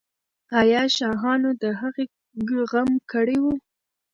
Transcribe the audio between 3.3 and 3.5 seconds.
و؟